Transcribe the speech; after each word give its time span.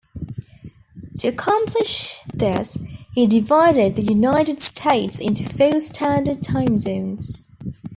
To 1.17 1.27
accomplish 1.27 2.17
this 2.33 2.79
he 3.13 3.27
divided 3.27 3.95
the 3.95 4.01
United 4.01 4.59
States 4.59 5.19
into 5.19 5.47
four 5.47 5.79
standard 5.79 6.41
time 6.41 6.79
zones. 6.79 7.43